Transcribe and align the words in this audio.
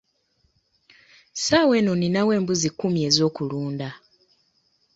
Ssaawa 1.33 1.73
eno 1.79 1.93
ninawo 1.97 2.31
embuzi 2.37 2.69
kkumi 2.71 2.99
ez'okuluda. 3.09 3.89